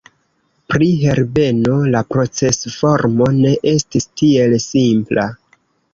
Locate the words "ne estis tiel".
3.43-4.57